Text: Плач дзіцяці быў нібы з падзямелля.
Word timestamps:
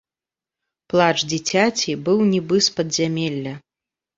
Плач 0.93 1.17
дзіцяці 1.31 1.91
быў 2.07 2.25
нібы 2.33 2.57
з 2.69 2.75
падзямелля. 2.79 3.53